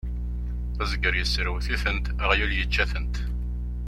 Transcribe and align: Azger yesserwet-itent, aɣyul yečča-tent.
Azger 0.81 1.13
yesserwet-itent, 1.17 2.05
aɣyul 2.23 2.51
yečča-tent. 2.57 3.15